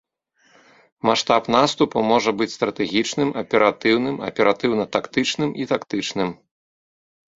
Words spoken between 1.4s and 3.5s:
наступу можа быць стратэгічным,